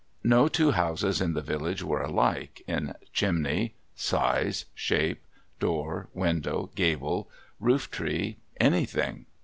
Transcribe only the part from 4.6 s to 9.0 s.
shape, door, window, gable, roof tree, an}